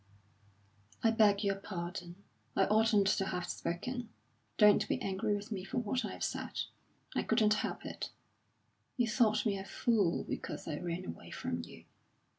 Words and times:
"I 1.03 1.11
beg 1.11 1.43
your 1.43 1.57
pardon! 1.57 2.15
I 2.55 2.65
oughtn't 2.65 3.05
to 3.05 3.25
have 3.27 3.47
spoken. 3.47 4.09
Don't 4.57 4.87
be 4.89 4.99
angry 4.99 5.35
with 5.35 5.51
me 5.51 5.63
for 5.63 5.77
what 5.77 6.03
I've 6.03 6.23
said. 6.23 6.61
I 7.15 7.21
couldn't 7.21 7.53
help 7.53 7.85
it. 7.85 8.09
You 8.97 9.07
thought 9.07 9.45
me 9.45 9.59
a 9.59 9.63
fool 9.63 10.23
because 10.23 10.67
I 10.67 10.79
ran 10.79 11.05
away 11.05 11.29
from 11.29 11.61
you. 11.63 11.85